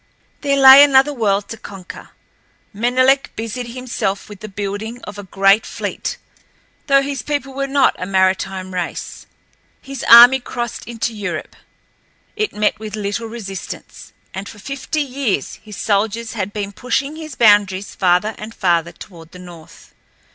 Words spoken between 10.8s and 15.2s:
into Europe. It met with little resistance, and for fifty